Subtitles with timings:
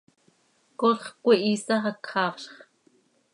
[0.79, 2.49] Colx cömihiisax hac xaafzx.